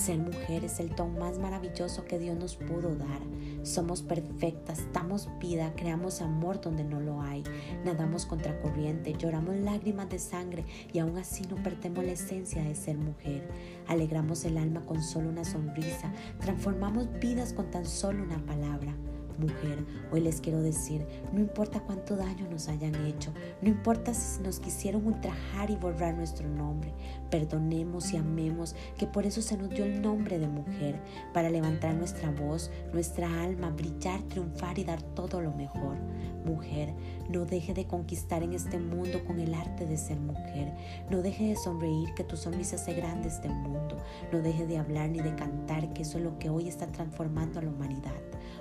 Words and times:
Ser 0.00 0.16
mujer 0.16 0.64
es 0.64 0.80
el 0.80 0.96
don 0.96 1.18
más 1.18 1.38
maravilloso 1.38 2.06
que 2.06 2.18
Dios 2.18 2.34
nos 2.34 2.56
pudo 2.56 2.96
dar. 2.96 3.20
Somos 3.64 4.00
perfectas, 4.00 4.86
damos 4.94 5.28
vida, 5.38 5.74
creamos 5.76 6.22
amor 6.22 6.58
donde 6.58 6.84
no 6.84 7.00
lo 7.00 7.20
hay. 7.20 7.44
Nadamos 7.84 8.24
contra 8.24 8.58
corriente, 8.62 9.12
lloramos 9.12 9.56
lágrimas 9.56 10.08
de 10.08 10.18
sangre 10.18 10.64
y 10.90 11.00
aún 11.00 11.18
así 11.18 11.44
no 11.50 11.62
perdemos 11.62 12.02
la 12.02 12.12
esencia 12.12 12.64
de 12.64 12.74
ser 12.74 12.96
mujer. 12.96 13.46
Alegramos 13.88 14.46
el 14.46 14.56
alma 14.56 14.86
con 14.86 15.02
solo 15.02 15.28
una 15.28 15.44
sonrisa, 15.44 16.10
transformamos 16.40 17.06
vidas 17.20 17.52
con 17.52 17.70
tan 17.70 17.84
solo 17.84 18.22
una 18.24 18.38
palabra 18.46 18.94
mujer, 19.40 19.84
hoy 20.12 20.20
les 20.20 20.40
quiero 20.40 20.62
decir, 20.62 21.06
no 21.32 21.40
importa 21.40 21.80
cuánto 21.80 22.16
daño 22.16 22.48
nos 22.48 22.68
hayan 22.68 22.94
hecho, 23.06 23.32
no 23.62 23.68
importa 23.68 24.14
si 24.14 24.42
nos 24.42 24.60
quisieron 24.60 25.06
ultrajar 25.06 25.70
y 25.70 25.76
borrar 25.76 26.14
nuestro 26.14 26.48
nombre, 26.48 26.92
perdonemos 27.30 28.12
y 28.12 28.16
amemos, 28.16 28.76
que 28.98 29.06
por 29.06 29.26
eso 29.26 29.42
se 29.42 29.56
nos 29.56 29.70
dio 29.70 29.84
el 29.84 30.02
nombre 30.02 30.38
de 30.38 30.48
mujer, 30.48 31.00
para 31.32 31.50
levantar 31.50 31.94
nuestra 31.94 32.30
voz, 32.30 32.70
nuestra 32.92 33.42
alma, 33.42 33.70
brillar, 33.70 34.22
triunfar 34.24 34.78
y 34.78 34.84
dar 34.84 35.02
todo 35.02 35.40
lo 35.40 35.52
mejor. 35.52 35.96
Mujer, 36.44 36.94
no 37.28 37.44
deje 37.44 37.74
de 37.74 37.86
conquistar 37.86 38.42
en 38.42 38.54
este 38.54 38.78
mundo 38.78 39.24
con 39.26 39.40
el 39.40 39.52
arte 39.54 39.86
de 39.86 39.96
ser 39.96 40.18
mujer, 40.18 40.74
no 41.10 41.22
deje 41.22 41.48
de 41.48 41.56
sonreír, 41.56 42.14
que 42.14 42.24
tu 42.24 42.36
sonrisa 42.36 42.76
hace 42.76 42.94
grande 42.94 43.28
este 43.28 43.48
mundo, 43.48 43.98
no 44.32 44.40
deje 44.40 44.66
de 44.66 44.78
hablar 44.78 45.10
ni 45.10 45.20
de 45.20 45.34
cantar, 45.34 45.92
que 45.92 46.02
eso 46.02 46.18
es 46.18 46.24
lo 46.24 46.38
que 46.38 46.50
hoy 46.50 46.68
está 46.68 46.86
transformando 46.86 47.58
a 47.58 47.62
la 47.62 47.70
humanidad. 47.70 48.20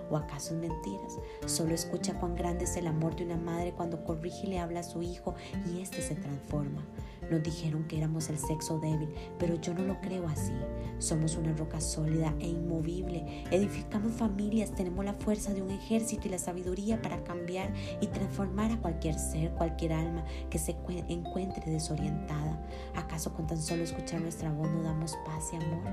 ¿O 0.09 0.17
acaso 0.17 0.55
mentiras? 0.70 1.17
Solo 1.45 1.73
escucha 1.73 2.20
cuán 2.20 2.36
grande 2.36 2.66
es 2.66 2.78
el 2.78 2.88
amor 2.88 3.16
de 3.16 3.25
una 3.25 3.38
madre 3.38 3.73
cuando 3.73 4.03
corrige 4.03 4.48
y 4.48 4.50
le 4.52 4.59
habla 4.59 4.81
a 4.81 4.84
su 4.84 5.02
hijo 5.02 5.36
y 5.67 5.81
éste 5.81 6.02
se 6.02 6.16
transforma. 6.16 6.86
Nos 7.30 7.44
dijeron 7.44 7.84
que 7.84 7.98
éramos 7.98 8.30
el 8.30 8.39
sexo 8.39 8.80
débil, 8.80 9.14
pero 9.38 9.56
yo 9.56 9.73
no 9.73 9.84
lo 9.84 10.00
creo 10.02 10.28
así. 10.28 10.53
Somos 10.98 11.36
una 11.36 11.53
roca 11.53 11.80
sólida 11.80 12.34
e 12.39 12.48
inmovible. 12.48 13.44
Edificamos 13.52 14.14
familias, 14.14 14.72
tenemos 14.72 15.06
la 15.06 15.14
fuerza 15.14 15.53
de 15.53 15.61
un 15.61 15.70
ejército 15.70 16.28
y 16.28 16.31
la 16.31 16.39
sabiduría 16.39 17.02
para 17.02 17.23
cambiar 17.23 17.73
y 18.02 18.08
transformar 18.08 18.72
a 18.72 18.81
cualquier 18.81 19.16
ser, 19.16 19.52
cualquier 19.52 19.94
alma 19.94 20.26
que 20.50 20.58
se 20.58 20.76
encuentre 21.08 21.72
desorientada. 21.72 22.66
¿Acaso 22.95 23.33
con 23.33 23.45
tan 23.48 23.61
solo 23.61 23.83
escuchar 23.83 24.22
nuestra 24.22 24.52
voz 24.52 24.70
no 24.72 24.81
damos 24.81 25.16
paz 25.26 25.52
y 25.54 25.58
amor? 25.58 25.83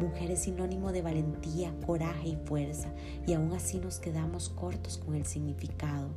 Mujer 0.00 0.32
es 0.32 0.42
sinónimo 0.42 0.92
de 0.92 1.02
valentía, 1.02 1.72
coraje 1.86 2.30
y 2.30 2.36
fuerza, 2.44 2.92
y 3.26 3.32
aún 3.34 3.52
así 3.52 3.78
nos 3.78 3.98
quedamos 3.98 4.48
cortos 4.48 4.98
con 4.98 5.14
el 5.14 5.24
significado. 5.24 6.10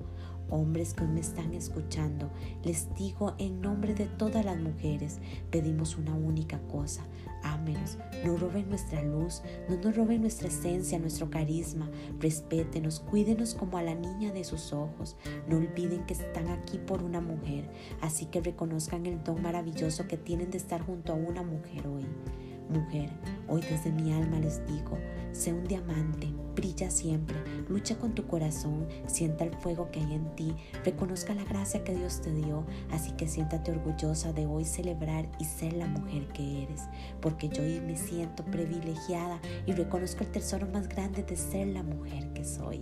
Hombres 0.50 0.94
que 0.94 1.04
me 1.04 1.20
están 1.20 1.54
escuchando, 1.54 2.32
les 2.64 2.94
digo 2.96 3.36
en 3.38 3.60
nombre 3.60 3.94
de 3.94 4.06
todas 4.06 4.46
las 4.46 4.58
mujeres, 4.58 5.20
pedimos 5.52 5.98
una 5.98 6.16
única 6.16 6.58
cosa, 6.72 7.06
ámenos, 7.44 7.98
no 8.26 8.38
roben 8.38 8.70
nuestra 8.70 9.04
luz, 9.04 9.42
no 9.70 9.76
nos 9.76 9.96
roben 9.96 10.22
nuestra 10.22 10.48
esencia, 10.48 11.00
nuestro 11.00 11.30
carisma, 11.30 11.90
respétenos, 12.20 13.02
cuídenos 13.02 13.56
como 13.56 13.78
a 13.78 13.84
la 13.84 13.94
niña 13.94 14.32
de 14.32 14.46
sus 14.46 14.72
ojos, 14.72 15.18
no 15.50 15.58
olviden 15.58 16.06
que 16.06 16.14
están 16.14 16.48
aquí 16.48 16.78
por 16.78 17.04
una 17.04 17.20
mujer, 17.20 17.70
así 18.02 18.26
que 18.28 18.40
reconozcan 18.40 19.06
el 19.06 19.22
don 19.24 19.42
maravilloso 19.42 20.08
que 20.08 20.18
tienen 20.18 20.50
de 20.50 20.58
estar 20.58 20.82
junto 20.82 21.12
a 21.12 21.16
una 21.16 21.44
mujer 21.44 21.88
hoy. 21.88 22.06
Mujer, 22.70 23.10
hoy 23.48 23.62
desde 23.62 23.92
mi 23.92 24.14
alma 24.14 24.40
les 24.40 24.66
digo, 24.68 24.98
sé 25.32 25.54
un 25.54 25.66
diamante, 25.66 26.28
brilla 26.56 26.90
siempre, 26.90 27.38
lucha 27.70 27.98
con 27.98 28.14
tu 28.16 28.26
corazón, 28.28 28.88
sienta 29.06 29.44
el 29.44 29.54
fuego 29.56 29.90
que 29.92 30.00
hay 30.00 30.14
en 30.14 30.36
ti, 30.36 30.56
reconozca 30.84 31.36
la 31.36 31.44
gracia 31.44 31.84
que 31.84 31.96
Dios 31.96 32.22
te 32.22 32.34
dio, 32.34 32.66
así 32.92 33.12
que 33.12 33.28
siéntate 33.28 33.72
orgullosa 33.72 34.34
de 34.34 34.46
hoy 34.46 34.66
celebrar 34.66 35.30
y 35.40 35.46
ser 35.46 35.74
la 35.74 35.88
mujer 35.88 36.28
que 36.30 36.64
eres, 36.64 36.82
porque 37.22 37.50
yo 37.50 37.64
hoy 37.64 37.80
me 37.80 37.96
siento 37.96 38.44
privilegiada 38.46 39.40
y 39.66 39.74
reconozco 39.74 40.24
el 40.24 40.32
tesoro 40.32 40.68
más 40.68 40.90
grande 40.90 41.24
de 41.24 41.36
ser 41.36 41.68
la 41.68 41.84
mujer 41.84 42.34
que 42.34 42.44
soy. 42.44 42.82